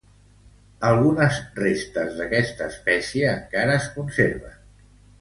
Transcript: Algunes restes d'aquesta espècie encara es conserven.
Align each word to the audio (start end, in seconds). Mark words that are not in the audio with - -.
Algunes 0.89 1.37
restes 1.59 2.17
d'aquesta 2.23 2.73
espècie 2.75 3.31
encara 3.37 3.81
es 3.81 3.95
conserven. 4.01 4.61